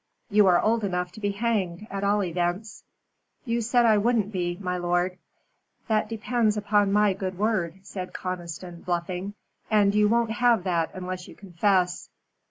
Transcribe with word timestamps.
"You 0.31 0.47
are 0.47 0.59
old 0.59 0.83
enough 0.83 1.11
to 1.11 1.19
be 1.19 1.29
hanged, 1.29 1.85
at 1.91 2.03
all 2.03 2.23
events." 2.23 2.83
"You 3.45 3.61
said 3.61 3.85
I 3.85 3.99
wouldn't 3.99 4.31
be, 4.31 4.57
my 4.59 4.75
lord." 4.75 5.19
"That 5.87 6.09
depends 6.09 6.57
upon 6.57 6.91
my 6.91 7.13
good 7.13 7.37
word," 7.37 7.81
said 7.83 8.11
Conniston, 8.11 8.81
bluffing; 8.83 9.35
"and 9.69 9.93
you 9.93 10.09
won't 10.09 10.31
have 10.31 10.63
that 10.63 10.89
unless 10.95 11.27
you 11.27 11.35
confess." 11.35 12.09